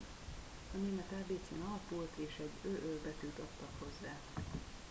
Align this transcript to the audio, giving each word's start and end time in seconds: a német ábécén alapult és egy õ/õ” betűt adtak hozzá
a 0.73 0.77
német 0.81 1.09
ábécén 1.23 1.61
alapult 1.67 2.11
és 2.15 2.35
egy 2.39 2.69
õ/õ” 2.71 3.01
betűt 3.03 3.39
adtak 3.39 3.69
hozzá 3.79 4.13